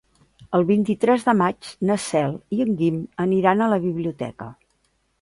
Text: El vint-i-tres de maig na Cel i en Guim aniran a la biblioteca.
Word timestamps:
El 0.59 0.63
vint-i-tres 0.71 1.25
de 1.27 1.35
maig 1.43 1.69
na 1.91 1.99
Cel 2.07 2.35
i 2.59 2.65
en 2.67 2.75
Guim 2.83 3.01
aniran 3.29 3.63
a 3.67 3.71
la 3.75 3.83
biblioteca. 3.89 4.53